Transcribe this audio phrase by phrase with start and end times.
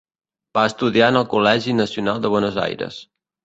[0.57, 3.03] Va estudiar en el Col·legi Nacional de Buenos Aires.